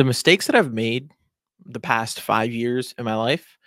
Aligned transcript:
The 0.00 0.04
mistakes 0.04 0.46
that 0.46 0.56
I've 0.56 0.72
made 0.72 1.10
the 1.66 1.78
past 1.78 2.22
five 2.22 2.50
years 2.54 2.94
in 2.96 3.04
my 3.04 3.16
life, 3.16 3.58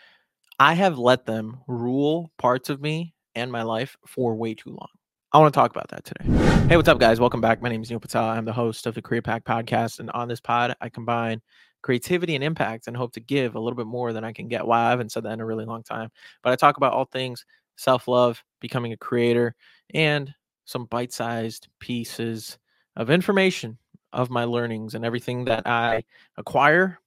I 0.57 0.73
have 0.73 0.97
let 0.97 1.27
them 1.27 1.59
rule 1.67 2.31
parts 2.39 2.71
of 2.71 2.81
me 2.81 3.13
and 3.35 3.51
my 3.51 3.61
life 3.61 3.95
for 4.07 4.33
way 4.33 4.55
too 4.55 4.71
long. 4.71 4.87
I 5.31 5.37
want 5.37 5.53
to 5.53 5.59
talk 5.59 5.69
about 5.69 5.89
that 5.89 6.05
today. 6.05 6.23
Hey, 6.69 6.75
what's 6.75 6.89
up, 6.89 6.97
guys? 6.97 7.19
Welcome 7.19 7.39
back. 7.39 7.61
My 7.61 7.69
name 7.69 7.83
is 7.83 7.91
Neel 7.91 7.99
Patel. 7.99 8.23
I'm 8.23 8.45
the 8.45 8.51
host 8.51 8.87
of 8.87 8.95
the 8.95 9.01
Create 9.03 9.23
Pack 9.23 9.43
podcast. 9.43 9.99
And 9.99 10.09
on 10.09 10.27
this 10.27 10.39
pod, 10.39 10.75
I 10.81 10.89
combine 10.89 11.39
creativity 11.83 12.33
and 12.33 12.43
impact 12.43 12.87
and 12.87 12.97
hope 12.97 13.13
to 13.13 13.19
give 13.19 13.53
a 13.53 13.59
little 13.59 13.77
bit 13.77 13.85
more 13.85 14.11
than 14.11 14.23
I 14.23 14.33
can 14.33 14.47
get. 14.47 14.65
Wow, 14.65 14.87
I 14.87 14.89
haven't 14.89 15.11
said 15.11 15.21
that 15.25 15.33
in 15.33 15.39
a 15.39 15.45
really 15.45 15.65
long 15.65 15.83
time. 15.83 16.09
But 16.41 16.51
I 16.51 16.55
talk 16.55 16.77
about 16.77 16.93
all 16.93 17.05
things 17.05 17.45
self 17.77 18.07
love, 18.07 18.43
becoming 18.59 18.91
a 18.91 18.97
creator, 18.97 19.53
and 19.93 20.33
some 20.65 20.85
bite 20.85 21.13
sized 21.13 21.67
pieces 21.79 22.57
of 22.95 23.11
information 23.11 23.77
of 24.13 24.29
my 24.29 24.45
learnings 24.45 24.95
and 24.95 25.03
everything 25.03 25.45
that 25.45 25.67
I 25.67 26.03
acquire, 26.37 26.99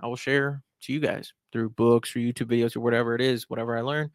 I 0.00 0.06
will 0.06 0.16
share 0.16 0.62
to 0.82 0.92
you 0.92 1.00
guys 1.00 1.32
through 1.52 1.70
books 1.70 2.14
or 2.14 2.20
YouTube 2.20 2.46
videos 2.46 2.76
or 2.76 2.80
whatever 2.80 3.14
it 3.14 3.20
is, 3.20 3.50
whatever 3.50 3.76
I 3.76 3.82
learn, 3.82 4.10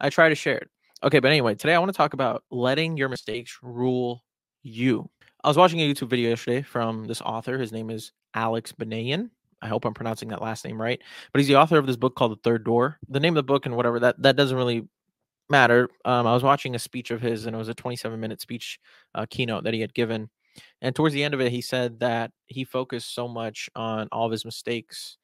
I 0.00 0.10
try 0.10 0.28
to 0.28 0.34
share 0.34 0.58
it. 0.58 0.70
Okay, 1.04 1.20
but 1.20 1.30
anyway, 1.30 1.54
today 1.54 1.74
I 1.74 1.78
want 1.78 1.90
to 1.90 1.96
talk 1.96 2.14
about 2.14 2.44
letting 2.50 2.96
your 2.96 3.08
mistakes 3.08 3.58
rule 3.62 4.24
you. 4.62 5.08
I 5.44 5.48
was 5.48 5.56
watching 5.56 5.80
a 5.80 5.92
YouTube 5.92 6.10
video 6.10 6.30
yesterday 6.30 6.62
from 6.62 7.04
this 7.04 7.20
author. 7.20 7.58
His 7.58 7.72
name 7.72 7.90
is 7.90 8.12
Alex 8.34 8.72
Banayan. 8.72 9.30
I 9.60 9.68
hope 9.68 9.84
I'm 9.84 9.94
pronouncing 9.94 10.28
that 10.28 10.42
last 10.42 10.64
name 10.64 10.80
right. 10.80 11.00
But 11.32 11.40
he's 11.40 11.48
the 11.48 11.56
author 11.56 11.78
of 11.78 11.86
this 11.86 11.96
book 11.96 12.14
called 12.14 12.32
The 12.32 12.40
Third 12.42 12.64
Door. 12.64 12.98
The 13.08 13.20
name 13.20 13.32
of 13.32 13.36
the 13.36 13.52
book 13.52 13.66
and 13.66 13.76
whatever 13.76 13.98
that 14.00 14.20
that 14.22 14.36
doesn't 14.36 14.56
really 14.56 14.86
matter. 15.50 15.88
Um, 16.04 16.26
I 16.26 16.34
was 16.34 16.42
watching 16.42 16.74
a 16.74 16.78
speech 16.78 17.10
of 17.10 17.20
his, 17.20 17.46
and 17.46 17.54
it 17.54 17.58
was 17.58 17.68
a 17.68 17.74
27 17.74 18.18
minute 18.18 18.40
speech 18.40 18.78
uh, 19.14 19.26
keynote 19.28 19.64
that 19.64 19.74
he 19.74 19.80
had 19.80 19.94
given 19.94 20.30
and 20.80 20.94
towards 20.94 21.14
the 21.14 21.24
end 21.24 21.34
of 21.34 21.40
it, 21.40 21.52
he 21.52 21.60
said 21.60 22.00
that 22.00 22.32
he 22.46 22.64
focused 22.64 23.14
so 23.14 23.28
much 23.28 23.70
on 23.74 24.08
all 24.12 24.26
of 24.26 24.32
his 24.32 24.44
mistakes 24.44 25.16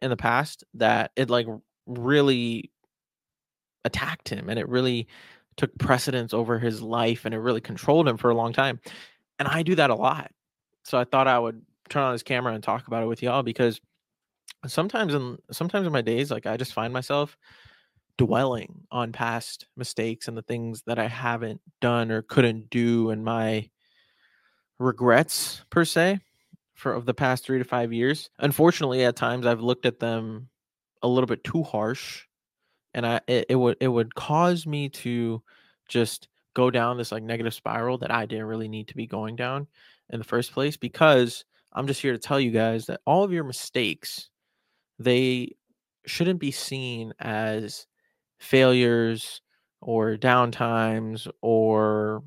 in 0.00 0.10
the 0.10 0.16
past 0.16 0.64
that 0.74 1.12
it 1.16 1.30
like 1.30 1.46
really 1.86 2.70
attacked 3.84 4.28
him 4.28 4.48
and 4.48 4.58
it 4.58 4.68
really 4.68 5.06
took 5.56 5.76
precedence 5.78 6.32
over 6.32 6.58
his 6.58 6.82
life 6.82 7.24
and 7.24 7.34
it 7.34 7.38
really 7.38 7.60
controlled 7.60 8.08
him 8.08 8.16
for 8.16 8.30
a 8.30 8.34
long 8.34 8.52
time. 8.52 8.80
And 9.38 9.48
I 9.48 9.62
do 9.62 9.74
that 9.74 9.90
a 9.90 9.94
lot. 9.94 10.30
So 10.84 10.98
I 10.98 11.04
thought 11.04 11.28
I 11.28 11.38
would 11.38 11.62
turn 11.88 12.02
on 12.02 12.12
his 12.12 12.22
camera 12.22 12.54
and 12.54 12.62
talk 12.62 12.86
about 12.86 13.02
it 13.02 13.06
with 13.06 13.22
y'all 13.22 13.42
because 13.42 13.80
sometimes 14.66 15.14
in 15.14 15.36
sometimes 15.50 15.86
in 15.86 15.92
my 15.92 16.00
days 16.00 16.30
like 16.30 16.46
I 16.46 16.56
just 16.56 16.72
find 16.72 16.92
myself 16.92 17.36
dwelling 18.16 18.82
on 18.90 19.12
past 19.12 19.66
mistakes 19.76 20.28
and 20.28 20.36
the 20.36 20.42
things 20.42 20.82
that 20.86 20.98
I 20.98 21.08
haven't 21.08 21.60
done 21.80 22.10
or 22.10 22.22
couldn't 22.22 22.70
do 22.70 23.10
in 23.10 23.24
my 23.24 23.68
regrets 24.82 25.64
per 25.70 25.84
se 25.84 26.20
for 26.74 26.92
of 26.92 27.06
the 27.06 27.14
past 27.14 27.44
three 27.44 27.58
to 27.58 27.64
five 27.64 27.92
years. 27.92 28.30
Unfortunately, 28.38 29.04
at 29.04 29.16
times 29.16 29.46
I've 29.46 29.60
looked 29.60 29.86
at 29.86 30.00
them 30.00 30.48
a 31.02 31.08
little 31.08 31.26
bit 31.26 31.44
too 31.44 31.62
harsh, 31.62 32.24
and 32.94 33.06
I 33.06 33.20
it, 33.26 33.46
it 33.50 33.56
would 33.56 33.76
it 33.80 33.88
would 33.88 34.14
cause 34.14 34.66
me 34.66 34.88
to 34.90 35.42
just 35.88 36.28
go 36.54 36.70
down 36.70 36.98
this 36.98 37.12
like 37.12 37.22
negative 37.22 37.54
spiral 37.54 37.98
that 37.98 38.10
I 38.10 38.26
didn't 38.26 38.46
really 38.46 38.68
need 38.68 38.88
to 38.88 38.96
be 38.96 39.06
going 39.06 39.36
down 39.36 39.66
in 40.10 40.18
the 40.18 40.24
first 40.24 40.52
place 40.52 40.76
because 40.76 41.44
I'm 41.72 41.86
just 41.86 42.02
here 42.02 42.12
to 42.12 42.18
tell 42.18 42.38
you 42.38 42.50
guys 42.50 42.86
that 42.86 43.00
all 43.06 43.24
of 43.24 43.32
your 43.32 43.44
mistakes 43.44 44.28
they 44.98 45.52
shouldn't 46.04 46.40
be 46.40 46.50
seen 46.50 47.12
as 47.18 47.86
failures 48.38 49.40
or 49.80 50.16
downtimes 50.16 51.28
or 51.40 52.22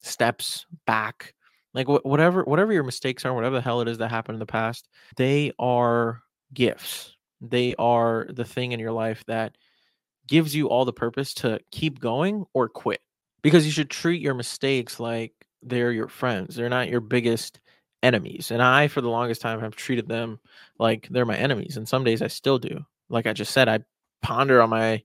steps 0.00 0.66
back 0.86 1.34
like 1.76 1.86
wh- 1.86 2.04
whatever 2.04 2.42
whatever 2.42 2.72
your 2.72 2.82
mistakes 2.82 3.24
are, 3.24 3.34
whatever 3.34 3.54
the 3.56 3.62
hell 3.62 3.82
it 3.82 3.88
is 3.88 3.98
that 3.98 4.10
happened 4.10 4.36
in 4.36 4.40
the 4.40 4.46
past, 4.46 4.88
they 5.16 5.52
are 5.58 6.22
gifts. 6.54 7.14
They 7.40 7.74
are 7.78 8.26
the 8.30 8.44
thing 8.44 8.72
in 8.72 8.80
your 8.80 8.92
life 8.92 9.22
that 9.26 9.56
gives 10.26 10.56
you 10.56 10.68
all 10.68 10.84
the 10.86 10.92
purpose 10.92 11.34
to 11.34 11.60
keep 11.70 12.00
going 12.00 12.46
or 12.54 12.68
quit. 12.68 13.00
Because 13.42 13.66
you 13.66 13.70
should 13.70 13.90
treat 13.90 14.22
your 14.22 14.34
mistakes 14.34 14.98
like 14.98 15.32
they're 15.62 15.92
your 15.92 16.08
friends. 16.08 16.56
They're 16.56 16.68
not 16.68 16.88
your 16.88 17.00
biggest 17.00 17.60
enemies. 18.02 18.50
And 18.50 18.62
I, 18.62 18.88
for 18.88 19.02
the 19.02 19.10
longest 19.10 19.40
time, 19.42 19.60
have 19.60 19.76
treated 19.76 20.08
them 20.08 20.40
like 20.78 21.06
they're 21.10 21.26
my 21.26 21.36
enemies. 21.36 21.76
And 21.76 21.86
some 21.86 22.02
days 22.02 22.22
I 22.22 22.26
still 22.28 22.58
do. 22.58 22.84
Like 23.08 23.26
I 23.26 23.32
just 23.34 23.52
said, 23.52 23.68
I 23.68 23.80
ponder 24.22 24.60
on 24.62 24.70
my 24.70 25.02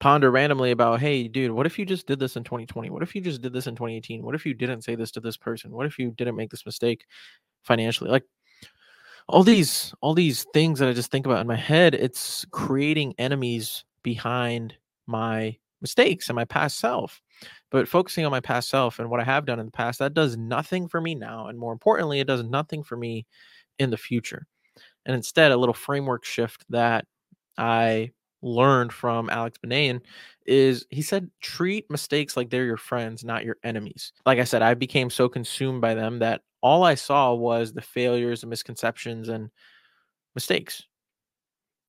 ponder 0.00 0.30
randomly 0.30 0.70
about, 0.70 1.00
hey, 1.00 1.28
dude, 1.28 1.52
what 1.52 1.66
if 1.66 1.78
you 1.78 1.84
just 1.84 2.06
did 2.06 2.18
this 2.18 2.36
in 2.36 2.42
2020? 2.42 2.90
What 2.90 3.02
if 3.02 3.14
you 3.14 3.20
just 3.20 3.42
did 3.42 3.52
this 3.52 3.66
in 3.66 3.76
2018? 3.76 4.22
What 4.22 4.34
if 4.34 4.44
you 4.44 4.54
didn't 4.54 4.82
say 4.82 4.94
this 4.94 5.10
to 5.12 5.20
this 5.20 5.36
person? 5.36 5.70
What 5.70 5.86
if 5.86 5.98
you 5.98 6.10
didn't 6.10 6.36
make 6.36 6.50
this 6.50 6.66
mistake 6.66 7.04
financially? 7.62 8.10
Like 8.10 8.24
all 9.28 9.44
these, 9.44 9.94
all 10.00 10.14
these 10.14 10.44
things 10.54 10.78
that 10.78 10.88
I 10.88 10.92
just 10.92 11.10
think 11.10 11.26
about 11.26 11.40
in 11.40 11.46
my 11.46 11.56
head, 11.56 11.94
it's 11.94 12.46
creating 12.50 13.14
enemies 13.18 13.84
behind 14.02 14.74
my 15.06 15.56
mistakes 15.82 16.28
and 16.28 16.36
my 16.36 16.46
past 16.46 16.78
self. 16.78 17.20
But 17.70 17.86
focusing 17.86 18.24
on 18.24 18.30
my 18.30 18.40
past 18.40 18.68
self 18.68 18.98
and 18.98 19.10
what 19.10 19.20
I 19.20 19.24
have 19.24 19.46
done 19.46 19.60
in 19.60 19.66
the 19.66 19.72
past, 19.72 19.98
that 19.98 20.14
does 20.14 20.36
nothing 20.36 20.88
for 20.88 21.00
me 21.00 21.14
now. 21.14 21.46
And 21.46 21.58
more 21.58 21.72
importantly, 21.72 22.20
it 22.20 22.26
does 22.26 22.42
nothing 22.42 22.82
for 22.82 22.96
me 22.96 23.26
in 23.78 23.90
the 23.90 23.96
future. 23.96 24.46
And 25.06 25.14
instead, 25.14 25.52
a 25.52 25.56
little 25.56 25.74
framework 25.74 26.24
shift 26.24 26.64
that 26.70 27.06
I 27.56 28.10
learned 28.42 28.92
from 28.92 29.28
Alex 29.30 29.58
Banayan 29.64 30.00
is 30.46 30.86
he 30.90 31.02
said 31.02 31.30
treat 31.40 31.90
mistakes 31.90 32.36
like 32.36 32.50
they're 32.50 32.64
your 32.64 32.76
friends, 32.76 33.24
not 33.24 33.44
your 33.44 33.56
enemies. 33.62 34.12
Like 34.26 34.38
I 34.38 34.44
said, 34.44 34.62
I 34.62 34.74
became 34.74 35.10
so 35.10 35.28
consumed 35.28 35.80
by 35.80 35.94
them 35.94 36.18
that 36.20 36.42
all 36.62 36.84
I 36.84 36.94
saw 36.94 37.34
was 37.34 37.72
the 37.72 37.82
failures 37.82 38.42
and 38.42 38.50
misconceptions 38.50 39.28
and 39.28 39.50
mistakes. 40.34 40.82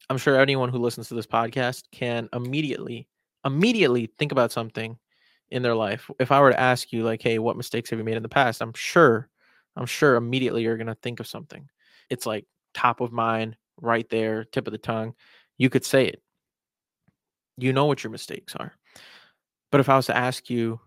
I'm 0.09 0.17
sure 0.17 0.40
anyone 0.40 0.69
who 0.69 0.78
listens 0.78 1.07
to 1.07 1.16
this 1.16 1.28
podcast 1.28 1.84
can 1.91 2.29
immediately 2.34 3.07
immediately 3.45 4.11
think 4.19 4.31
about 4.31 4.51
something 4.51 4.97
in 5.50 5.63
their 5.63 5.75
life. 5.75 6.09
If 6.19 6.31
I 6.31 6.40
were 6.40 6.51
to 6.51 6.59
ask 6.59 6.91
you 6.91 7.03
like, 7.03 7.22
"Hey, 7.22 7.40
what 7.40 7.57
mistakes 7.57 7.90
have 7.90 8.00
you 8.00 8.06
made 8.06 8.17
in 8.17 8.23
the 8.23 8.29
past?" 8.29 8.61
I'm 8.61 8.73
sure 8.73 9.29
I'm 9.75 9.85
sure 9.85 10.16
immediately 10.16 10.63
you're 10.63 10.78
going 10.78 10.88
to 10.88 10.95
think 10.95 11.19
of 11.19 11.28
something. 11.28 11.69
It's 12.09 12.25
like 12.25 12.45
top 12.73 13.01
of 13.01 13.11
mind, 13.11 13.56
right 13.79 14.07
there, 14.09 14.44
tip 14.44 14.67
of 14.67 14.73
the 14.73 14.78
tongue. 14.78 15.13
You 15.57 15.69
could 15.69 15.85
say 15.85 16.07
it 16.07 16.22
you 17.57 17.73
know 17.73 17.85
what 17.85 18.03
your 18.03 18.12
mistakes 18.12 18.56
are. 18.56 18.73
But 19.72 19.81
if 19.81 19.89
I 19.89 19.95
was 19.95 20.07
to 20.07 20.17
ask 20.17 20.50
you, 20.50 20.79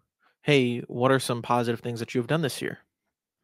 hey, 0.42 0.80
what 0.80 1.10
are 1.10 1.18
some 1.20 1.42
positive 1.42 1.80
things 1.80 2.00
that 2.00 2.14
you've 2.14 2.26
done 2.26 2.42
this 2.42 2.60
year? 2.60 2.78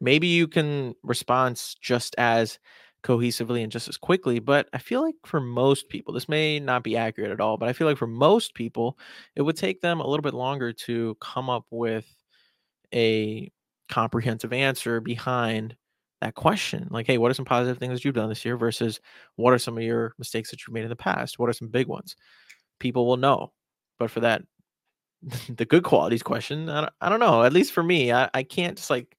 Maybe 0.00 0.26
you 0.28 0.48
can 0.48 0.94
respond 1.03 1.62
just 1.80 2.14
as 2.19 2.59
cohesively 3.03 3.62
and 3.62 3.72
just 3.72 3.88
as 3.88 3.97
quickly. 3.97 4.38
But 4.38 4.69
I 4.72 4.78
feel 4.78 5.03
like 5.03 5.14
for 5.25 5.41
most 5.41 5.88
people, 5.88 6.12
this 6.12 6.28
may 6.28 6.60
not 6.60 6.82
be 6.82 6.97
accurate 6.97 7.30
at 7.30 7.41
all, 7.41 7.56
but 7.56 7.69
I 7.69 7.72
feel 7.72 7.86
like 7.86 7.98
for 7.98 8.06
most 8.06 8.54
people, 8.54 8.98
it 9.36 9.42
would 9.42 9.56
take 9.56 9.80
them 9.80 10.00
a 10.00 10.06
little 10.06 10.22
bit 10.22 10.34
longer 10.34 10.72
to 10.72 11.16
come 11.20 11.48
up 11.48 11.64
with 11.70 12.06
a 12.94 13.50
comprehensive 13.88 14.53
answer 14.53 15.00
behind 15.00 15.76
that 16.20 16.34
question. 16.34 16.88
Like, 16.91 17.06
hey, 17.06 17.19
what 17.19 17.30
are 17.30 17.34
some 17.34 17.44
positive 17.44 17.78
things 17.78 17.94
that 17.94 18.04
you've 18.04 18.14
done 18.14 18.28
this 18.28 18.44
year 18.44 18.56
versus 18.56 19.00
what 19.36 19.53
are 19.53 19.59
some 19.59 19.76
of 19.76 19.82
your 19.82 20.14
mistakes 20.19 20.50
that 20.50 20.60
you've 20.66 20.75
made 20.75 20.84
in 20.84 20.91
the 20.91 20.97
past? 20.97 21.38
What 21.38 21.48
are 21.48 21.54
some 21.54 21.69
big 21.69 21.86
ones? 21.86 22.16
People 22.80 23.06
will 23.06 23.16
know. 23.16 23.52
But 23.98 24.10
for 24.10 24.20
that, 24.20 24.42
the 25.48 25.64
good 25.64 25.84
qualities 25.84 26.22
question, 26.22 26.68
I 26.68 26.82
don't, 26.82 26.92
I 27.00 27.08
don't 27.08 27.20
know. 27.20 27.44
At 27.44 27.52
least 27.52 27.72
for 27.72 27.82
me, 27.82 28.12
I, 28.12 28.28
I 28.34 28.42
can't 28.42 28.76
just 28.76 28.91
like, 28.91 29.16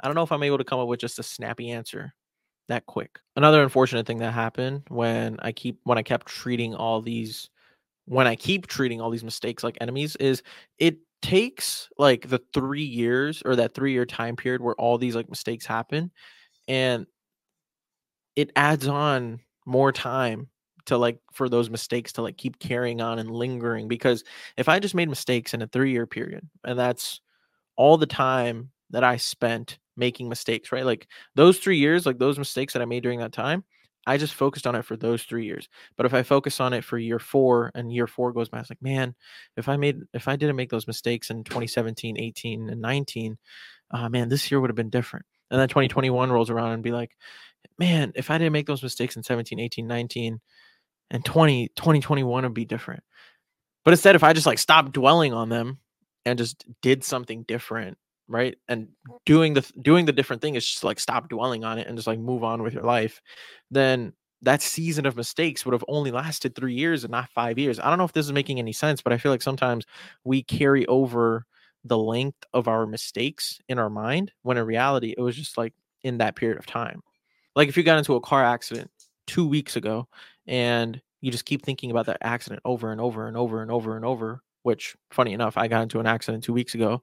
I 0.00 0.06
don't 0.06 0.14
know 0.14 0.22
if 0.22 0.32
I'm 0.32 0.42
able 0.42 0.58
to 0.58 0.64
come 0.64 0.80
up 0.80 0.88
with 0.88 1.00
just 1.00 1.18
a 1.18 1.22
snappy 1.22 1.70
answer 1.70 2.14
that 2.68 2.86
quick. 2.86 3.18
Another 3.36 3.62
unfortunate 3.62 4.06
thing 4.06 4.18
that 4.18 4.32
happened 4.32 4.82
when 4.88 5.36
I 5.40 5.52
keep 5.52 5.78
when 5.84 5.98
I 5.98 6.02
kept 6.02 6.26
treating 6.26 6.74
all 6.74 7.02
these 7.02 7.50
when 8.06 8.26
I 8.26 8.36
keep 8.36 8.66
treating 8.66 9.00
all 9.00 9.10
these 9.10 9.24
mistakes 9.24 9.62
like 9.62 9.76
enemies 9.80 10.16
is 10.16 10.42
it 10.78 10.98
takes 11.22 11.88
like 11.98 12.28
the 12.28 12.40
3 12.54 12.82
years 12.82 13.42
or 13.44 13.56
that 13.56 13.74
3 13.74 13.92
year 13.92 14.06
time 14.06 14.36
period 14.36 14.62
where 14.62 14.74
all 14.76 14.98
these 14.98 15.14
like 15.14 15.28
mistakes 15.28 15.66
happen 15.66 16.10
and 16.68 17.06
it 18.36 18.50
adds 18.56 18.88
on 18.88 19.40
more 19.66 19.92
time 19.92 20.48
to 20.86 20.96
like 20.96 21.18
for 21.32 21.48
those 21.48 21.70
mistakes 21.70 22.12
to 22.12 22.22
like 22.22 22.36
keep 22.36 22.58
carrying 22.58 23.00
on 23.00 23.18
and 23.18 23.30
lingering 23.30 23.88
because 23.88 24.24
if 24.56 24.68
i 24.68 24.78
just 24.78 24.94
made 24.94 25.08
mistakes 25.08 25.54
in 25.54 25.62
a 25.62 25.66
three 25.66 25.92
year 25.92 26.06
period 26.06 26.46
and 26.64 26.78
that's 26.78 27.20
all 27.76 27.96
the 27.96 28.06
time 28.06 28.70
that 28.90 29.04
i 29.04 29.16
spent 29.16 29.78
making 29.96 30.28
mistakes 30.28 30.72
right? 30.72 30.84
Like 30.84 31.06
those 31.34 31.58
three 31.58 31.78
years 31.78 32.06
like 32.06 32.18
those 32.18 32.38
mistakes 32.38 32.72
that 32.72 32.82
i 32.82 32.86
made 32.86 33.02
during 33.02 33.20
that 33.20 33.32
time 33.32 33.64
i 34.06 34.16
just 34.16 34.34
focused 34.34 34.66
on 34.66 34.74
it 34.74 34.84
for 34.84 34.96
those 34.96 35.22
three 35.22 35.44
years. 35.44 35.68
But 35.96 36.06
if 36.06 36.14
i 36.14 36.22
focus 36.22 36.58
on 36.60 36.72
it 36.72 36.84
for 36.84 36.98
year 36.98 37.18
four 37.18 37.70
and 37.74 37.92
year 37.92 38.06
four 38.06 38.32
goes 38.32 38.48
by 38.48 38.60
it's 38.60 38.70
like 38.70 38.82
man 38.82 39.14
if 39.56 39.68
i 39.68 39.76
made 39.76 40.00
if 40.14 40.26
i 40.26 40.36
didn't 40.36 40.56
make 40.56 40.70
those 40.70 40.86
mistakes 40.86 41.30
in 41.30 41.44
2017 41.44 42.18
18 42.18 42.70
and 42.70 42.80
19 42.80 43.38
uh, 43.92 44.08
man 44.08 44.28
this 44.28 44.50
year 44.50 44.60
would 44.60 44.70
have 44.70 44.76
been 44.76 44.90
different. 44.90 45.26
And 45.50 45.60
then 45.60 45.68
2021 45.68 46.30
rolls 46.30 46.50
around 46.50 46.72
and 46.72 46.82
be 46.82 46.92
like 46.92 47.12
man 47.78 48.12
if 48.14 48.30
i 48.30 48.38
didn't 48.38 48.52
make 48.52 48.66
those 48.66 48.82
mistakes 48.82 49.16
in 49.16 49.22
17 49.22 49.58
18 49.58 49.86
19 49.86 50.40
and 51.10 51.24
20 51.24 51.68
2021 51.76 52.42
would 52.44 52.54
be 52.54 52.64
different 52.64 53.02
but 53.84 53.92
instead 53.92 54.14
if 54.14 54.24
i 54.24 54.32
just 54.32 54.46
like 54.46 54.58
stopped 54.58 54.92
dwelling 54.92 55.32
on 55.32 55.48
them 55.48 55.78
and 56.24 56.38
just 56.38 56.64
did 56.82 57.04
something 57.04 57.44
different 57.44 57.96
right? 58.30 58.56
And 58.68 58.88
doing 59.26 59.54
the 59.54 59.70
doing 59.82 60.06
the 60.06 60.12
different 60.12 60.40
thing 60.40 60.54
is 60.54 60.64
just 60.64 60.84
like 60.84 61.00
stop 61.00 61.28
dwelling 61.28 61.64
on 61.64 61.78
it 61.78 61.86
and 61.88 61.98
just 61.98 62.06
like 62.06 62.18
move 62.18 62.44
on 62.44 62.62
with 62.62 62.72
your 62.72 62.84
life, 62.84 63.20
then 63.70 64.12
that 64.42 64.62
season 64.62 65.04
of 65.04 65.16
mistakes 65.16 65.66
would 65.66 65.72
have 65.72 65.84
only 65.88 66.10
lasted 66.10 66.54
three 66.54 66.72
years 66.72 67.04
and 67.04 67.10
not 67.10 67.28
five 67.28 67.58
years. 67.58 67.78
I 67.78 67.90
don't 67.90 67.98
know 67.98 68.04
if 68.04 68.12
this 68.12 68.24
is 68.24 68.32
making 68.32 68.58
any 68.58 68.72
sense, 68.72 69.02
but 69.02 69.12
I 69.12 69.18
feel 69.18 69.32
like 69.32 69.42
sometimes 69.42 69.84
we 70.24 70.42
carry 70.42 70.86
over 70.86 71.44
the 71.84 71.98
length 71.98 72.44
of 72.54 72.68
our 72.68 72.86
mistakes 72.86 73.58
in 73.68 73.78
our 73.78 73.90
mind 73.90 74.32
when 74.42 74.56
in 74.56 74.64
reality 74.64 75.14
it 75.16 75.20
was 75.20 75.36
just 75.36 75.58
like 75.58 75.74
in 76.02 76.18
that 76.18 76.36
period 76.36 76.58
of 76.58 76.66
time. 76.66 77.02
Like 77.56 77.68
if 77.68 77.76
you 77.76 77.82
got 77.82 77.98
into 77.98 78.14
a 78.14 78.20
car 78.20 78.44
accident 78.44 78.90
two 79.26 79.46
weeks 79.46 79.76
ago 79.76 80.08
and 80.50 81.00
you 81.20 81.30
just 81.30 81.46
keep 81.46 81.64
thinking 81.64 81.90
about 81.90 82.06
that 82.06 82.18
accident 82.20 82.60
over 82.64 82.90
and 82.90 83.00
over 83.00 83.28
and 83.28 83.36
over 83.36 83.62
and 83.62 83.70
over 83.70 83.96
and 83.96 84.04
over, 84.04 84.42
which 84.64 84.96
funny 85.10 85.32
enough, 85.32 85.56
I 85.56 85.68
got 85.68 85.82
into 85.82 86.00
an 86.00 86.06
accident 86.06 86.42
two 86.44 86.52
weeks 86.52 86.74
ago 86.74 87.02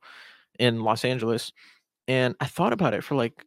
in 0.59 0.81
Los 0.83 1.05
Angeles. 1.05 1.53
And 2.09 2.35
I 2.39 2.45
thought 2.45 2.73
about 2.73 2.93
it 2.93 3.03
for 3.03 3.15
like 3.15 3.45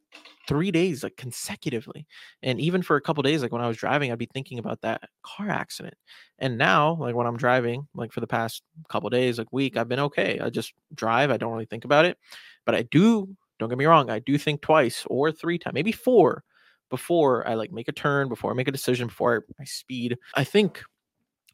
three 0.48 0.70
days, 0.70 1.02
like 1.02 1.16
consecutively. 1.16 2.06
And 2.42 2.60
even 2.60 2.82
for 2.82 2.96
a 2.96 3.00
couple 3.00 3.22
days, 3.22 3.42
like 3.42 3.52
when 3.52 3.62
I 3.62 3.68
was 3.68 3.76
driving, 3.76 4.10
I'd 4.10 4.18
be 4.18 4.28
thinking 4.32 4.58
about 4.58 4.80
that 4.82 5.02
car 5.22 5.48
accident. 5.48 5.94
And 6.38 6.58
now, 6.58 6.96
like 6.96 7.14
when 7.14 7.26
I'm 7.26 7.38
driving, 7.38 7.86
like 7.94 8.12
for 8.12 8.20
the 8.20 8.26
past 8.26 8.62
couple 8.88 9.08
days, 9.10 9.38
like 9.38 9.52
week, 9.52 9.76
I've 9.76 9.88
been 9.88 10.00
okay. 10.00 10.40
I 10.40 10.50
just 10.50 10.72
drive. 10.94 11.30
I 11.30 11.36
don't 11.36 11.52
really 11.52 11.66
think 11.66 11.84
about 11.84 12.04
it. 12.04 12.18
But 12.64 12.74
I 12.74 12.82
do, 12.82 13.34
don't 13.58 13.68
get 13.68 13.78
me 13.78 13.86
wrong, 13.86 14.10
I 14.10 14.18
do 14.18 14.38
think 14.38 14.60
twice 14.60 15.04
or 15.08 15.32
three 15.32 15.58
times, 15.58 15.74
maybe 15.74 15.92
four 15.92 16.44
before 16.90 17.46
I 17.48 17.54
like 17.54 17.72
make 17.72 17.88
a 17.88 17.92
turn, 17.92 18.28
before 18.28 18.50
I 18.50 18.54
make 18.54 18.68
a 18.68 18.72
decision, 18.72 19.06
before 19.06 19.44
I, 19.58 19.64
speed. 19.64 20.18
I 20.34 20.44
think 20.44 20.82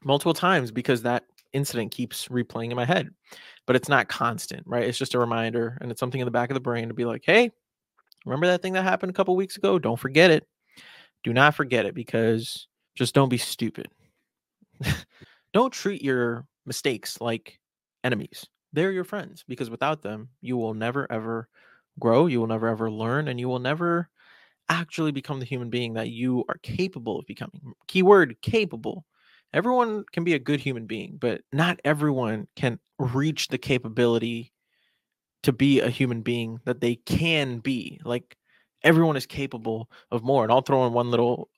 multiple 0.04 0.34
times 0.34 0.70
because 0.70 1.02
that 1.02 1.24
incident 1.52 1.90
keeps 1.90 2.28
replaying 2.28 2.70
in 2.70 2.76
my 2.76 2.84
head 2.84 3.08
but 3.66 3.76
it's 3.76 3.88
not 3.88 4.08
constant 4.08 4.62
right? 4.66 4.84
It's 4.84 4.98
just 4.98 5.14
a 5.14 5.18
reminder 5.18 5.78
and 5.80 5.90
it's 5.90 6.00
something 6.00 6.20
in 6.20 6.26
the 6.26 6.30
back 6.30 6.50
of 6.50 6.54
the 6.54 6.60
brain 6.60 6.88
to 6.88 6.94
be 6.94 7.04
like 7.04 7.22
hey 7.24 7.50
remember 8.26 8.46
that 8.48 8.60
thing 8.60 8.74
that 8.74 8.82
happened 8.82 9.10
a 9.10 9.14
couple 9.14 9.34
weeks 9.36 9.56
ago? 9.56 9.78
Don't 9.78 9.98
forget 9.98 10.30
it. 10.30 10.46
Do 11.24 11.32
not 11.32 11.54
forget 11.54 11.86
it 11.86 11.94
because 11.94 12.68
just 12.94 13.14
don't 13.14 13.28
be 13.28 13.38
stupid. 13.38 13.88
Don't 15.52 15.72
treat 15.72 16.02
your 16.02 16.46
mistakes 16.66 17.20
like 17.20 17.58
enemies. 18.04 18.46
They're 18.72 18.92
your 18.92 19.04
friends 19.04 19.44
because 19.48 19.70
without 19.70 20.02
them 20.02 20.28
you 20.42 20.56
will 20.56 20.74
never 20.74 21.10
ever 21.10 21.48
grow 21.98 22.26
you 22.26 22.40
will 22.40 22.46
never 22.46 22.68
ever 22.68 22.90
learn 22.90 23.28
and 23.28 23.40
you 23.40 23.48
will 23.48 23.58
never 23.58 24.10
actually 24.68 25.12
become 25.12 25.38
the 25.38 25.46
human 25.46 25.70
being 25.70 25.94
that 25.94 26.10
you 26.10 26.44
are 26.48 26.58
capable 26.62 27.18
of 27.18 27.26
becoming 27.26 27.60
keyword 27.86 28.40
capable 28.42 29.04
everyone 29.56 30.04
can 30.12 30.22
be 30.22 30.34
a 30.34 30.38
good 30.38 30.60
human 30.60 30.86
being, 30.86 31.16
but 31.18 31.40
not 31.52 31.80
everyone 31.84 32.46
can 32.56 32.78
reach 32.98 33.48
the 33.48 33.58
capability 33.58 34.52
to 35.42 35.52
be 35.52 35.80
a 35.80 35.88
human 35.88 36.20
being 36.20 36.60
that 36.64 36.80
they 36.80 36.96
can 36.96 37.58
be. 37.58 37.98
Like 38.04 38.36
everyone 38.82 39.16
is 39.16 39.26
capable 39.26 39.90
of 40.10 40.22
more. 40.22 40.42
And 40.42 40.52
I'll 40.52 40.60
throw 40.60 40.86
in 40.86 40.92
one 40.92 41.10
little 41.10 41.48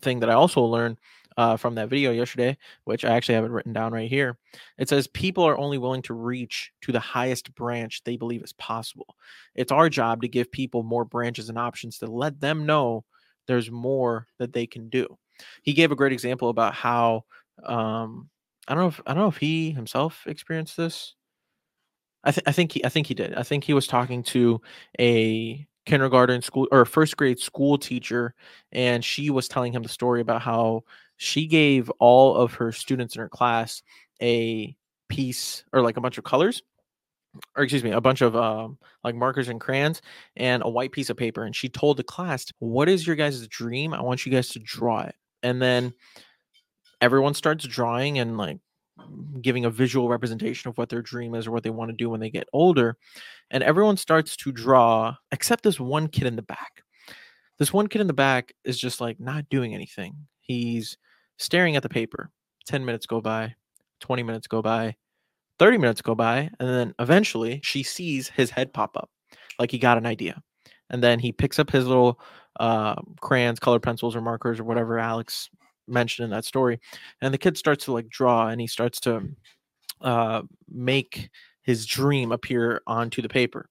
thing 0.00 0.20
that 0.20 0.30
I 0.30 0.34
also 0.34 0.62
learned 0.62 0.98
uh, 1.36 1.56
from 1.56 1.74
that 1.76 1.88
video 1.88 2.10
yesterday, 2.10 2.56
which 2.84 3.04
I 3.04 3.10
actually 3.10 3.36
have 3.36 3.44
it 3.44 3.50
written 3.50 3.72
down 3.72 3.92
right 3.92 4.08
here. 4.08 4.38
It 4.78 4.88
says 4.88 5.06
people 5.06 5.44
are 5.44 5.58
only 5.58 5.78
willing 5.78 6.02
to 6.02 6.14
reach 6.14 6.72
to 6.82 6.92
the 6.92 7.00
highest 7.00 7.54
branch 7.54 8.02
they 8.04 8.16
believe 8.16 8.42
is 8.42 8.52
possible. 8.54 9.16
It's 9.54 9.72
our 9.72 9.88
job 9.88 10.22
to 10.22 10.28
give 10.28 10.50
people 10.50 10.82
more 10.82 11.04
branches 11.04 11.48
and 11.48 11.58
options 11.58 11.98
to 11.98 12.06
let 12.06 12.40
them 12.40 12.66
know 12.66 13.04
there's 13.46 13.70
more 13.70 14.26
that 14.38 14.52
they 14.52 14.66
can 14.66 14.88
do. 14.88 15.18
He 15.62 15.72
gave 15.72 15.92
a 15.92 15.96
great 15.96 16.12
example 16.12 16.50
about 16.50 16.74
how 16.74 17.24
um, 17.64 18.28
I 18.68 18.74
don't 18.74 18.84
know 18.84 18.88
if 18.88 19.00
I 19.06 19.14
don't 19.14 19.22
know 19.22 19.28
if 19.28 19.38
he 19.38 19.70
himself 19.72 20.24
experienced 20.26 20.76
this. 20.76 21.14
I, 22.22 22.32
th- 22.32 22.44
I 22.46 22.52
think 22.52 22.72
he 22.72 22.84
I 22.84 22.88
think 22.88 23.06
he 23.06 23.14
did. 23.14 23.34
I 23.34 23.42
think 23.42 23.64
he 23.64 23.72
was 23.72 23.86
talking 23.86 24.22
to 24.24 24.60
a 24.98 25.66
kindergarten 25.86 26.42
school 26.42 26.68
or 26.70 26.84
first 26.84 27.16
grade 27.16 27.40
school 27.40 27.78
teacher, 27.78 28.34
and 28.72 29.04
she 29.04 29.30
was 29.30 29.48
telling 29.48 29.72
him 29.72 29.82
the 29.82 29.88
story 29.88 30.20
about 30.20 30.42
how 30.42 30.84
she 31.22 31.46
gave 31.46 31.90
all 31.98 32.34
of 32.34 32.54
her 32.54 32.72
students 32.72 33.14
in 33.14 33.20
her 33.20 33.28
class 33.28 33.82
a 34.22 34.74
piece 35.10 35.64
or 35.70 35.82
like 35.82 35.98
a 35.98 36.00
bunch 36.00 36.16
of 36.16 36.24
colors 36.24 36.62
or 37.54 37.62
excuse 37.62 37.84
me, 37.84 37.90
a 37.90 38.00
bunch 38.00 38.22
of 38.22 38.34
um, 38.34 38.78
like 39.04 39.14
markers 39.14 39.48
and 39.48 39.60
crayons 39.60 40.00
and 40.36 40.62
a 40.64 40.68
white 40.68 40.92
piece 40.92 41.10
of 41.10 41.18
paper. 41.18 41.44
And 41.44 41.54
she 41.54 41.68
told 41.68 41.98
the 41.98 42.02
class, 42.02 42.46
What 42.58 42.88
is 42.88 43.06
your 43.06 43.16
guys' 43.16 43.46
dream? 43.48 43.92
I 43.92 44.00
want 44.00 44.24
you 44.24 44.32
guys 44.32 44.48
to 44.50 44.60
draw 44.60 45.02
it. 45.02 45.14
And 45.42 45.60
then 45.60 45.92
everyone 47.02 47.34
starts 47.34 47.66
drawing 47.66 48.18
and 48.18 48.38
like 48.38 48.58
giving 49.42 49.66
a 49.66 49.70
visual 49.70 50.08
representation 50.08 50.70
of 50.70 50.78
what 50.78 50.88
their 50.88 51.02
dream 51.02 51.34
is 51.34 51.46
or 51.46 51.50
what 51.50 51.64
they 51.64 51.70
want 51.70 51.90
to 51.90 51.96
do 51.96 52.08
when 52.08 52.20
they 52.20 52.30
get 52.30 52.48
older. 52.54 52.96
And 53.50 53.62
everyone 53.62 53.98
starts 53.98 54.36
to 54.38 54.52
draw, 54.52 55.16
except 55.32 55.64
this 55.64 55.78
one 55.78 56.08
kid 56.08 56.26
in 56.26 56.36
the 56.36 56.42
back. 56.42 56.82
This 57.58 57.74
one 57.74 57.88
kid 57.88 58.00
in 58.00 58.06
the 58.06 58.14
back 58.14 58.54
is 58.64 58.78
just 58.78 59.02
like 59.02 59.20
not 59.20 59.50
doing 59.50 59.74
anything. 59.74 60.14
He's 60.40 60.96
staring 61.40 61.74
at 61.74 61.82
the 61.82 61.88
paper. 61.88 62.30
10 62.66 62.84
minutes 62.84 63.06
go 63.06 63.20
by, 63.20 63.54
20 64.00 64.22
minutes 64.22 64.46
go 64.46 64.62
by, 64.62 64.94
30 65.58 65.78
minutes 65.78 66.02
go 66.02 66.14
by, 66.14 66.50
and 66.60 66.68
then 66.68 66.94
eventually 67.00 67.60
she 67.64 67.82
sees 67.82 68.28
his 68.28 68.50
head 68.50 68.72
pop 68.72 68.96
up 68.96 69.10
like 69.58 69.70
he 69.70 69.78
got 69.78 69.98
an 69.98 70.06
idea. 70.06 70.40
And 70.90 71.02
then 71.02 71.18
he 71.18 71.32
picks 71.32 71.58
up 71.58 71.70
his 71.70 71.86
little 71.86 72.20
uh, 72.60 72.96
crayons, 73.20 73.58
colored 73.58 73.82
pencils, 73.82 74.14
or 74.14 74.20
markers, 74.20 74.60
or 74.60 74.64
whatever 74.64 74.98
Alex 74.98 75.50
mentioned 75.90 76.24
in 76.24 76.30
that 76.30 76.44
story 76.44 76.80
and 77.20 77.34
the 77.34 77.38
kid 77.38 77.56
starts 77.56 77.84
to 77.84 77.92
like 77.92 78.08
draw 78.08 78.48
and 78.48 78.60
he 78.60 78.66
starts 78.66 79.00
to 79.00 79.22
uh, 80.00 80.42
make 80.68 81.28
his 81.62 81.84
dream 81.84 82.32
appear 82.32 82.80
onto 82.86 83.20
the 83.20 83.28
paper 83.28 83.68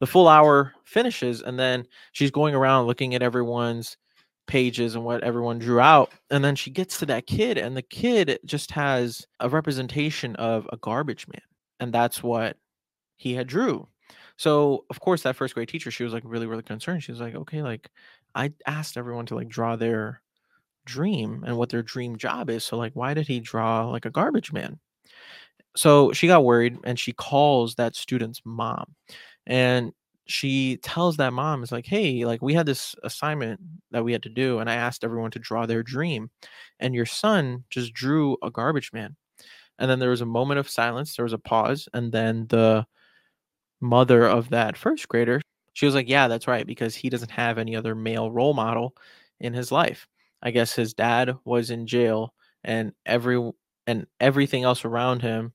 the 0.00 0.06
full 0.06 0.28
hour 0.28 0.72
finishes 0.84 1.42
and 1.42 1.58
then 1.58 1.84
she's 2.12 2.30
going 2.30 2.54
around 2.54 2.86
looking 2.86 3.14
at 3.14 3.22
everyone's 3.22 3.96
pages 4.50 4.94
and 4.94 5.04
what 5.04 5.22
everyone 5.22 5.58
drew 5.58 5.80
out 5.80 6.10
and 6.30 6.44
then 6.44 6.56
she 6.56 6.70
gets 6.70 6.98
to 6.98 7.06
that 7.06 7.26
kid 7.26 7.56
and 7.56 7.76
the 7.76 7.82
kid 7.82 8.38
just 8.44 8.70
has 8.70 9.26
a 9.38 9.48
representation 9.48 10.34
of 10.36 10.68
a 10.72 10.76
garbage 10.78 11.26
man 11.28 11.42
and 11.78 11.92
that's 11.92 12.22
what 12.22 12.56
he 13.16 13.34
had 13.34 13.46
drew 13.46 13.86
so 14.36 14.84
of 14.90 14.98
course 15.00 15.22
that 15.22 15.36
first 15.36 15.54
grade 15.54 15.68
teacher 15.68 15.90
she 15.90 16.04
was 16.04 16.12
like 16.12 16.24
really 16.26 16.46
really 16.46 16.62
concerned 16.62 17.02
she 17.02 17.12
was 17.12 17.20
like 17.20 17.34
okay 17.34 17.62
like 17.62 17.88
i 18.34 18.52
asked 18.66 18.96
everyone 18.96 19.24
to 19.24 19.36
like 19.36 19.48
draw 19.48 19.76
their 19.76 20.20
dream 20.84 21.44
and 21.46 21.56
what 21.56 21.68
their 21.68 21.82
dream 21.82 22.16
job 22.16 22.50
is. 22.50 22.64
So, 22.64 22.76
like, 22.76 22.92
why 22.94 23.14
did 23.14 23.26
he 23.26 23.40
draw 23.40 23.88
like 23.88 24.04
a 24.04 24.10
garbage 24.10 24.52
man? 24.52 24.78
So 25.76 26.12
she 26.12 26.26
got 26.26 26.44
worried 26.44 26.78
and 26.84 26.98
she 26.98 27.12
calls 27.12 27.76
that 27.76 27.94
student's 27.94 28.42
mom 28.44 28.96
and 29.46 29.92
she 30.26 30.78
tells 30.78 31.16
that 31.16 31.32
mom, 31.32 31.62
is 31.62 31.72
like, 31.72 31.86
hey, 31.86 32.24
like, 32.24 32.42
we 32.42 32.54
had 32.54 32.66
this 32.66 32.94
assignment 33.04 33.60
that 33.90 34.04
we 34.04 34.12
had 34.12 34.22
to 34.24 34.28
do, 34.28 34.58
and 34.60 34.70
I 34.70 34.74
asked 34.74 35.04
everyone 35.04 35.30
to 35.32 35.38
draw 35.38 35.66
their 35.66 35.82
dream, 35.82 36.30
and 36.80 36.94
your 36.94 37.06
son 37.06 37.64
just 37.70 37.92
drew 37.94 38.36
a 38.42 38.50
garbage 38.50 38.92
man. 38.92 39.16
And 39.78 39.90
then 39.90 39.98
there 39.98 40.10
was 40.10 40.20
a 40.20 40.26
moment 40.26 40.60
of 40.60 40.68
silence, 40.70 41.16
there 41.16 41.24
was 41.24 41.32
a 41.32 41.38
pause, 41.38 41.88
and 41.94 42.12
then 42.12 42.46
the 42.48 42.86
mother 43.80 44.26
of 44.26 44.50
that 44.50 44.76
first 44.76 45.08
grader, 45.08 45.40
she 45.72 45.86
was 45.86 45.94
like, 45.94 46.08
yeah, 46.08 46.28
that's 46.28 46.48
right, 46.48 46.66
because 46.66 46.94
he 46.94 47.08
doesn't 47.08 47.30
have 47.30 47.58
any 47.58 47.76
other 47.76 47.94
male 47.94 48.30
role 48.30 48.54
model 48.54 48.94
in 49.40 49.54
his 49.54 49.72
life. 49.72 50.06
I 50.42 50.50
guess 50.50 50.74
his 50.74 50.94
dad 50.94 51.36
was 51.44 51.70
in 51.70 51.86
jail 51.86 52.34
and 52.64 52.92
every 53.06 53.50
and 53.86 54.06
everything 54.20 54.64
else 54.64 54.84
around 54.84 55.22
him 55.22 55.52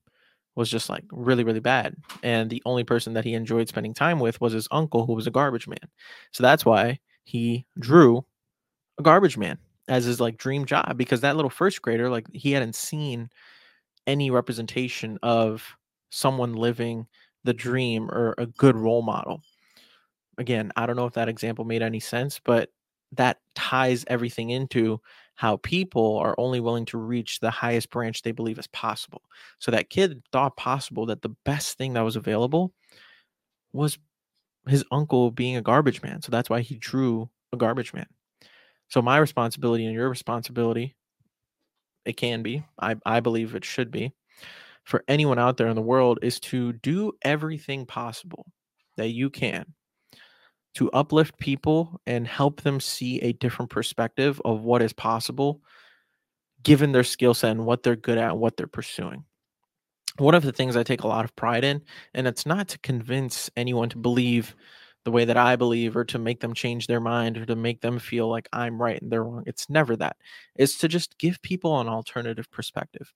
was 0.56 0.70
just 0.70 0.88
like 0.88 1.04
really 1.12 1.44
really 1.44 1.60
bad 1.60 1.94
and 2.22 2.50
the 2.50 2.62
only 2.66 2.84
person 2.84 3.14
that 3.14 3.24
he 3.24 3.34
enjoyed 3.34 3.68
spending 3.68 3.94
time 3.94 4.20
with 4.20 4.40
was 4.40 4.52
his 4.52 4.68
uncle 4.70 5.06
who 5.06 5.14
was 5.14 5.26
a 5.26 5.30
garbage 5.30 5.68
man. 5.68 5.78
So 6.32 6.42
that's 6.42 6.64
why 6.64 6.98
he 7.24 7.66
drew 7.78 8.24
a 8.98 9.02
garbage 9.02 9.38
man 9.38 9.58
as 9.88 10.04
his 10.04 10.20
like 10.20 10.36
dream 10.38 10.64
job 10.64 10.96
because 10.98 11.20
that 11.22 11.36
little 11.36 11.50
first 11.50 11.82
grader 11.82 12.10
like 12.10 12.26
he 12.32 12.52
hadn't 12.52 12.74
seen 12.76 13.30
any 14.06 14.30
representation 14.30 15.18
of 15.22 15.64
someone 16.10 16.54
living 16.54 17.06
the 17.44 17.54
dream 17.54 18.10
or 18.10 18.34
a 18.38 18.46
good 18.46 18.76
role 18.76 19.02
model. 19.02 19.42
Again 20.38 20.70
i 20.76 20.86
don't 20.86 20.96
know 20.96 21.06
if 21.06 21.14
that 21.14 21.28
example 21.30 21.64
made 21.64 21.82
any 21.82 22.00
sense 22.00 22.40
but 22.44 22.70
that 23.12 23.38
ties 23.54 24.04
everything 24.08 24.50
into 24.50 25.00
how 25.34 25.58
people 25.58 26.16
are 26.18 26.34
only 26.38 26.60
willing 26.60 26.86
to 26.86 26.98
reach 26.98 27.40
the 27.40 27.50
highest 27.50 27.90
branch 27.90 28.22
they 28.22 28.32
believe 28.32 28.58
is 28.58 28.66
possible. 28.68 29.22
So 29.58 29.70
that 29.70 29.90
kid 29.90 30.22
thought 30.32 30.56
possible 30.56 31.06
that 31.06 31.22
the 31.22 31.34
best 31.44 31.76
thing 31.76 31.92
that 31.92 32.00
was 32.00 32.16
available 32.16 32.72
was 33.72 33.98
his 34.66 34.84
uncle 34.90 35.30
being 35.30 35.56
a 35.56 35.62
garbage 35.62 36.02
man. 36.02 36.22
So 36.22 36.30
that's 36.30 36.50
why 36.50 36.60
he 36.62 36.76
drew 36.76 37.28
a 37.52 37.56
garbage 37.56 37.92
man. 37.92 38.06
So 38.88 39.02
my 39.02 39.18
responsibility 39.18 39.84
and 39.84 39.94
your 39.94 40.08
responsibility, 40.08 40.96
it 42.04 42.16
can 42.16 42.42
be, 42.42 42.64
I, 42.80 42.96
I 43.04 43.20
believe 43.20 43.54
it 43.54 43.64
should 43.64 43.90
be, 43.90 44.12
for 44.84 45.04
anyone 45.08 45.38
out 45.38 45.56
there 45.56 45.68
in 45.68 45.76
the 45.76 45.82
world 45.82 46.20
is 46.22 46.40
to 46.40 46.72
do 46.72 47.12
everything 47.22 47.84
possible 47.84 48.46
that 48.96 49.08
you 49.08 49.28
can 49.28 49.66
to 50.76 50.90
uplift 50.92 51.38
people 51.38 52.00
and 52.06 52.26
help 52.26 52.62
them 52.62 52.80
see 52.80 53.18
a 53.20 53.32
different 53.34 53.70
perspective 53.70 54.40
of 54.44 54.62
what 54.62 54.82
is 54.82 54.92
possible 54.92 55.60
given 56.62 56.92
their 56.92 57.04
skill 57.04 57.34
set 57.34 57.52
and 57.52 57.66
what 57.66 57.82
they're 57.82 57.96
good 57.96 58.18
at 58.18 58.32
and 58.32 58.40
what 58.40 58.56
they're 58.56 58.66
pursuing. 58.66 59.24
one 60.18 60.34
of 60.34 60.42
the 60.42 60.52
things 60.52 60.76
I 60.76 60.82
take 60.82 61.02
a 61.02 61.08
lot 61.08 61.24
of 61.24 61.36
pride 61.36 61.64
in, 61.64 61.82
and 62.14 62.26
it's 62.26 62.46
not 62.46 62.68
to 62.68 62.78
convince 62.78 63.50
anyone 63.56 63.88
to 63.90 63.98
believe 63.98 64.54
the 65.04 65.10
way 65.12 65.24
that 65.24 65.36
I 65.36 65.54
believe 65.54 65.96
or 65.96 66.04
to 66.06 66.18
make 66.18 66.40
them 66.40 66.52
change 66.52 66.86
their 66.86 67.00
mind 67.00 67.38
or 67.38 67.46
to 67.46 67.54
make 67.54 67.80
them 67.80 67.98
feel 67.98 68.28
like 68.28 68.48
I'm 68.52 68.80
right 68.80 69.00
and 69.00 69.10
they're 69.10 69.22
wrong. 69.22 69.44
It's 69.46 69.70
never 69.70 69.94
that. 69.96 70.16
It's 70.56 70.78
to 70.78 70.88
just 70.88 71.16
give 71.18 71.40
people 71.42 71.80
an 71.80 71.86
alternative 71.86 72.50
perspective. 72.50 73.12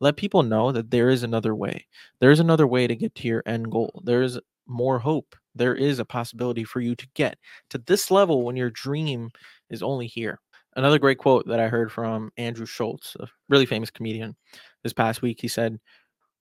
Let 0.00 0.16
people 0.16 0.42
know 0.42 0.72
that 0.72 0.90
there 0.90 1.10
is 1.10 1.22
another 1.22 1.54
way. 1.54 1.86
There's 2.18 2.40
another 2.40 2.66
way 2.66 2.86
to 2.86 2.96
get 2.96 3.14
to 3.16 3.28
your 3.28 3.42
end 3.44 3.70
goal. 3.70 4.00
There's 4.04 4.38
more 4.66 4.98
hope. 4.98 5.36
There 5.54 5.74
is 5.74 5.98
a 5.98 6.04
possibility 6.04 6.64
for 6.64 6.80
you 6.80 6.94
to 6.96 7.06
get 7.14 7.38
to 7.70 7.78
this 7.78 8.10
level 8.10 8.42
when 8.42 8.56
your 8.56 8.70
dream 8.70 9.30
is 9.70 9.82
only 9.82 10.06
here. 10.06 10.40
Another 10.76 10.98
great 10.98 11.18
quote 11.18 11.46
that 11.46 11.60
I 11.60 11.68
heard 11.68 11.92
from 11.92 12.32
Andrew 12.36 12.66
Schulz, 12.66 13.16
a 13.20 13.28
really 13.48 13.66
famous 13.66 13.90
comedian, 13.90 14.34
this 14.82 14.92
past 14.92 15.22
week, 15.22 15.40
he 15.40 15.48
said, 15.48 15.78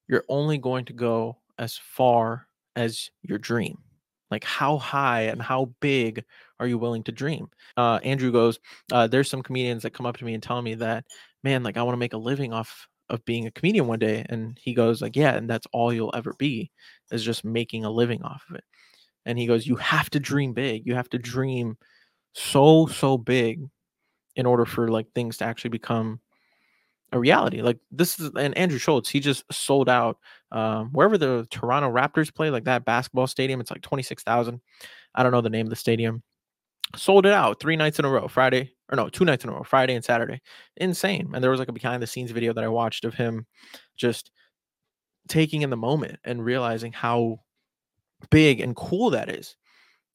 You're 0.08 0.26
only 0.30 0.58
going 0.58 0.86
to 0.86 0.94
go 0.94 1.38
as 1.58 1.78
far 1.78 2.48
as 2.76 3.10
your 3.22 3.38
dream. 3.38 3.78
Like, 4.32 4.44
how 4.44 4.78
high 4.78 5.24
and 5.24 5.42
how 5.42 5.72
big 5.80 6.24
are 6.60 6.68
you 6.68 6.78
willing 6.80 7.04
to 7.04 7.12
dream? 7.12 7.48
Uh, 7.78 8.00
Andrew 8.04 8.32
goes, 8.32 8.60
uh, 8.92 9.08
There's 9.08 9.30
some 9.30 9.44
comedians 9.44 9.84
that 9.84 9.94
come 9.94 10.06
up 10.08 10.18
to 10.18 10.26
me 10.26 10.34
and 10.34 10.42
tell 10.42 10.62
me 10.62 10.76
that, 10.76 11.06
man, 11.44 11.64
like, 11.64 11.78
I 11.78 11.84
want 11.84 11.94
to 11.94 12.00
make 12.00 12.14
a 12.14 12.18
living 12.18 12.54
off 12.54 12.88
of 13.10 13.24
being 13.26 13.46
a 13.46 13.52
comedian 13.52 13.86
one 13.88 14.00
day. 14.00 14.26
And 14.30 14.58
he 14.62 14.74
goes, 14.74 15.02
like, 15.02 15.16
Yeah, 15.16 15.36
and 15.36 15.50
that's 15.50 15.68
all 15.72 15.94
you'll 15.94 16.16
ever 16.16 16.34
be 16.40 16.72
is 17.12 17.24
just 17.24 17.46
making 17.46 17.86
a 17.86 17.92
living 17.92 18.24
off 18.24 18.44
of 18.50 18.56
it. 18.56 18.64
And 19.26 19.38
he 19.38 19.48
goes, 19.48 19.68
You 19.68 19.76
have 19.78 20.10
to 20.12 20.20
dream 20.20 20.54
big. 20.54 20.86
You 20.86 20.96
have 20.96 21.10
to 21.10 21.18
dream 21.18 21.78
so, 22.34 22.88
so 22.88 23.18
big 23.18 23.62
in 24.36 24.46
order 24.46 24.66
for 24.66 24.88
like 24.88 25.08
things 25.14 25.38
to 25.38 25.46
actually 25.46 25.70
become 25.70 26.20
a 27.12 27.20
reality. 27.20 27.62
Like 27.62 27.78
this 27.92 28.20
is 28.20 28.32
and 28.38 28.58
Andrew 28.58 28.80
Schulz 28.80 29.08
he 29.08 29.20
just 29.20 29.44
sold 29.52 29.88
out 29.88 30.18
um, 30.52 30.90
wherever 30.92 31.18
the 31.18 31.48
Toronto 31.52 31.90
Raptors 31.90 32.34
play, 32.34 32.50
like 32.50 32.66
that 32.66 32.86
basketball 32.86 33.28
stadium. 33.28 33.62
It's 33.62 33.72
like 33.72 33.82
twenty 33.82 34.04
six 34.04 34.24
thousand. 34.24 34.60
I 35.16 35.24
don't 35.24 35.32
know 35.32 35.42
the 35.42 35.50
name 35.50 35.68
of 35.68 35.70
the 35.70 35.76
stadium. 35.76 36.24
Sold 36.96 37.26
it 37.26 37.32
out 37.32 37.60
three 37.60 37.76
nights 37.76 38.00
in 38.00 38.06
a 38.06 38.10
row, 38.10 38.28
Friday 38.28 38.74
or 38.92 38.96
no, 38.96 39.10
two 39.10 39.26
nights 39.26 39.44
in 39.44 39.50
a 39.50 39.54
row, 39.54 39.64
Friday 39.64 39.96
and 39.96 40.04
Saturday. 40.04 40.42
Insane. 40.78 41.32
And 41.34 41.44
there 41.44 41.52
was 41.52 41.60
like 41.60 41.70
a 41.70 41.74
behind 41.74 42.02
the 42.02 42.08
scenes 42.08 42.32
video 42.32 42.54
that 42.54 42.64
I 42.64 42.68
watched 42.68 43.06
of 43.06 43.14
him 43.14 43.46
just 43.96 44.32
taking 45.28 45.62
in 45.62 45.70
the 45.70 45.78
moment 45.78 46.20
and 46.24 46.44
realizing 46.44 46.92
how 46.92 47.40
big 48.30 48.60
and 48.60 48.76
cool 48.76 49.10
that 49.12 49.30
is. 49.30 49.56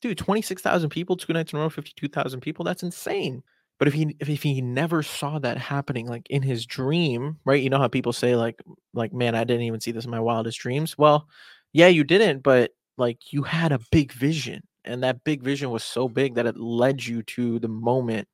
Dude, 0.00 0.18
26,000 0.18 0.90
people, 0.90 1.16
two 1.16 1.32
nights 1.32 1.52
in 1.52 1.58
a 1.58 1.62
row, 1.62 1.68
52,000 1.68 2.40
people. 2.40 2.64
That's 2.64 2.82
insane. 2.82 3.42
But 3.78 3.88
if 3.88 3.94
he 3.94 4.16
if 4.18 4.28
if 4.28 4.42
he 4.42 4.60
never 4.60 5.02
saw 5.02 5.38
that 5.38 5.56
happening 5.56 6.08
like 6.08 6.26
in 6.30 6.42
his 6.42 6.66
dream, 6.66 7.38
right? 7.44 7.62
You 7.62 7.70
know 7.70 7.78
how 7.78 7.88
people 7.88 8.12
say 8.12 8.34
like 8.34 8.60
like 8.92 9.12
man, 9.12 9.34
I 9.36 9.44
didn't 9.44 9.62
even 9.62 9.80
see 9.80 9.92
this 9.92 10.04
in 10.04 10.10
my 10.10 10.20
wildest 10.20 10.58
dreams. 10.58 10.98
Well, 10.98 11.28
yeah, 11.72 11.86
you 11.86 12.02
didn't, 12.02 12.42
but 12.42 12.72
like 12.96 13.32
you 13.32 13.42
had 13.44 13.70
a 13.70 13.78
big 13.92 14.12
vision 14.12 14.62
and 14.84 15.02
that 15.02 15.22
big 15.22 15.42
vision 15.42 15.70
was 15.70 15.84
so 15.84 16.08
big 16.08 16.34
that 16.34 16.46
it 16.46 16.56
led 16.56 17.04
you 17.04 17.22
to 17.22 17.58
the 17.58 17.68
moment 17.68 18.26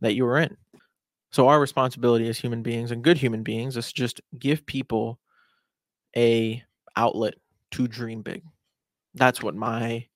that 0.00 0.14
you 0.14 0.24
were 0.24 0.38
in. 0.38 0.56
So 1.30 1.48
our 1.48 1.60
responsibility 1.60 2.28
as 2.28 2.38
human 2.38 2.62
beings 2.62 2.90
and 2.90 3.02
good 3.02 3.16
human 3.16 3.42
beings 3.42 3.76
is 3.76 3.92
just 3.92 4.20
give 4.38 4.66
people 4.66 5.18
a 6.16 6.62
outlet 6.96 7.34
to 7.72 7.88
dream 7.88 8.22
big. 8.22 8.42
That's 9.14 9.42
what 9.42 9.54
my 9.54 10.06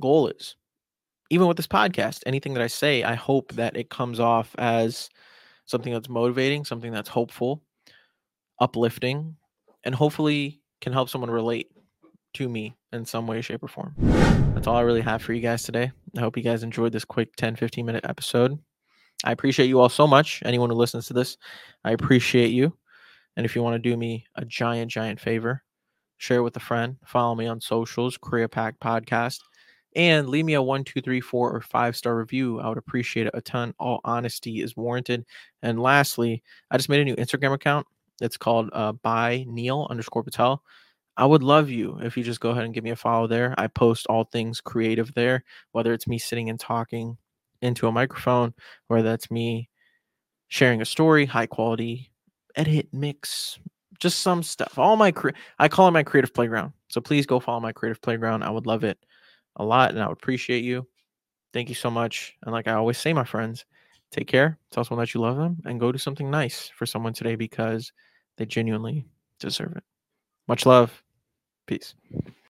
goal 0.00 0.28
is 0.28 0.56
even 1.34 1.48
with 1.48 1.56
this 1.56 1.66
podcast, 1.66 2.22
anything 2.26 2.54
that 2.54 2.62
I 2.62 2.68
say, 2.68 3.02
I 3.02 3.14
hope 3.14 3.52
that 3.54 3.76
it 3.76 3.90
comes 3.90 4.20
off 4.20 4.54
as 4.56 5.10
something 5.66 5.92
that's 5.92 6.08
motivating, 6.08 6.64
something 6.64 6.92
that's 6.92 7.08
hopeful, 7.08 7.60
uplifting, 8.60 9.34
and 9.82 9.96
hopefully 9.96 10.60
can 10.80 10.92
help 10.92 11.08
someone 11.08 11.30
relate 11.30 11.72
to 12.34 12.48
me 12.48 12.76
in 12.92 13.04
some 13.04 13.26
way, 13.26 13.40
shape, 13.40 13.64
or 13.64 13.68
form. 13.68 13.94
That's 14.54 14.68
all 14.68 14.76
I 14.76 14.82
really 14.82 15.00
have 15.00 15.22
for 15.22 15.32
you 15.32 15.40
guys 15.40 15.64
today. 15.64 15.90
I 16.16 16.20
hope 16.20 16.36
you 16.36 16.42
guys 16.44 16.62
enjoyed 16.62 16.92
this 16.92 17.04
quick 17.04 17.34
10, 17.34 17.56
15 17.56 17.84
minute 17.84 18.04
episode. 18.08 18.56
I 19.24 19.32
appreciate 19.32 19.66
you 19.66 19.80
all 19.80 19.88
so 19.88 20.06
much. 20.06 20.40
Anyone 20.44 20.70
who 20.70 20.76
listens 20.76 21.06
to 21.06 21.14
this, 21.14 21.36
I 21.84 21.90
appreciate 21.90 22.52
you. 22.52 22.76
And 23.36 23.44
if 23.44 23.56
you 23.56 23.62
want 23.64 23.74
to 23.74 23.90
do 23.90 23.96
me 23.96 24.26
a 24.36 24.44
giant, 24.44 24.92
giant 24.92 25.18
favor, 25.18 25.63
share 26.24 26.42
with 26.42 26.56
a 26.56 26.60
friend, 26.60 26.96
follow 27.04 27.34
me 27.34 27.46
on 27.46 27.60
socials, 27.60 28.16
Create 28.16 28.50
Pack 28.50 28.78
Podcast 28.80 29.40
and 29.96 30.28
leave 30.28 30.44
me 30.44 30.54
a 30.54 30.62
one, 30.62 30.84
two, 30.84 31.00
three, 31.00 31.20
four, 31.20 31.52
or 31.52 31.60
five 31.60 31.96
star 31.96 32.16
review. 32.16 32.60
I 32.60 32.68
would 32.68 32.78
appreciate 32.78 33.26
it 33.26 33.34
a 33.34 33.40
ton. 33.40 33.74
All 33.78 34.00
honesty 34.04 34.60
is 34.60 34.76
warranted. 34.76 35.24
And 35.62 35.80
lastly, 35.80 36.42
I 36.70 36.76
just 36.76 36.88
made 36.88 37.00
a 37.00 37.04
new 37.04 37.16
Instagram 37.16 37.52
account. 37.52 37.86
It's 38.20 38.36
called 38.36 38.70
uh, 38.72 38.92
by 38.92 39.44
Neel 39.48 39.86
underscore 39.90 40.24
Patel. 40.24 40.62
I 41.16 41.26
would 41.26 41.44
love 41.44 41.70
you 41.70 41.98
if 42.02 42.16
you 42.16 42.24
just 42.24 42.40
go 42.40 42.50
ahead 42.50 42.64
and 42.64 42.74
give 42.74 42.82
me 42.82 42.90
a 42.90 42.96
follow 42.96 43.28
there. 43.28 43.54
I 43.56 43.68
post 43.68 44.06
all 44.08 44.24
things 44.24 44.60
creative 44.60 45.14
there, 45.14 45.44
whether 45.70 45.92
it's 45.92 46.08
me 46.08 46.18
sitting 46.18 46.50
and 46.50 46.58
talking 46.58 47.16
into 47.62 47.86
a 47.86 47.92
microphone, 47.92 48.52
or 48.88 49.02
that's 49.02 49.30
me 49.30 49.70
sharing 50.48 50.82
a 50.82 50.84
story, 50.84 51.24
high 51.24 51.46
quality 51.46 52.10
edit, 52.56 52.88
mix, 52.92 53.58
just 53.98 54.20
some 54.20 54.42
stuff. 54.42 54.78
All 54.78 54.96
my 54.96 55.10
cre- 55.10 55.30
I 55.58 55.68
call 55.68 55.88
it 55.88 55.92
my 55.92 56.02
creative 56.02 56.34
playground. 56.34 56.72
So 56.88 57.00
please 57.00 57.26
go 57.26 57.40
follow 57.40 57.60
my 57.60 57.72
creative 57.72 58.00
playground. 58.00 58.42
I 58.42 58.50
would 58.50 58.66
love 58.66 58.84
it 58.84 58.98
a 59.56 59.64
lot 59.64 59.90
and 59.90 60.00
I 60.00 60.08
would 60.08 60.18
appreciate 60.18 60.64
you. 60.64 60.86
Thank 61.52 61.68
you 61.68 61.74
so 61.74 61.90
much. 61.90 62.36
And 62.42 62.52
like 62.52 62.66
I 62.66 62.72
always 62.72 62.98
say, 62.98 63.12
my 63.12 63.24
friends, 63.24 63.64
take 64.10 64.26
care. 64.26 64.58
Tell 64.70 64.84
someone 64.84 65.02
that 65.02 65.14
you 65.14 65.20
love 65.20 65.36
them 65.36 65.58
and 65.64 65.80
go 65.80 65.92
do 65.92 65.98
something 65.98 66.30
nice 66.30 66.70
for 66.76 66.86
someone 66.86 67.12
today 67.12 67.36
because 67.36 67.92
they 68.36 68.46
genuinely 68.46 69.06
deserve 69.38 69.76
it. 69.76 69.84
Much 70.48 70.66
love. 70.66 71.02
Peace. 71.66 71.94